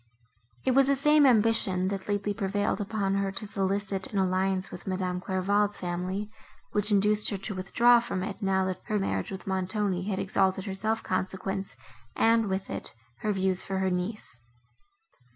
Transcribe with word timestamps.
It 0.65 0.71
was 0.71 0.87
the 0.87 0.95
same 0.95 1.27
ambition, 1.27 1.89
that 1.89 2.07
lately 2.07 2.33
prevailed 2.33 2.81
upon 2.81 3.13
her 3.17 3.31
to 3.33 3.45
solicit 3.45 4.07
an 4.07 4.17
alliance 4.17 4.71
with 4.71 4.87
Madame 4.87 5.21
Clairval's 5.21 5.77
family, 5.77 6.31
which 6.71 6.91
induced 6.91 7.29
her 7.29 7.37
to 7.37 7.53
withdraw 7.53 7.99
from 7.99 8.23
it, 8.23 8.41
now 8.41 8.65
that 8.65 8.81
her 8.85 8.97
marriage 8.97 9.29
with 9.29 9.45
Montoni 9.45 10.09
had 10.09 10.17
exalted 10.17 10.65
her 10.65 10.73
self 10.73 11.03
consequence, 11.03 11.75
and, 12.15 12.47
with 12.49 12.67
it, 12.67 12.95
her 13.19 13.31
views 13.31 13.61
for 13.61 13.77
her 13.77 13.91
niece. 13.91 14.41